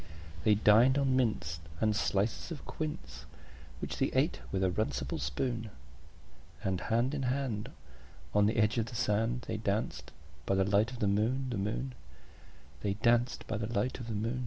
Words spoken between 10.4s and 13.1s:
by the light of the moon, The moon, The moon, They